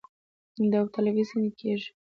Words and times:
داوطلبي 0.71 1.23
څنګه 1.29 1.51
کیږي؟ 1.59 1.87